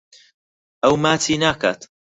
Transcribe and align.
ئەو 0.83 0.93
ماچی 1.03 1.35
ناکات. 1.43 1.79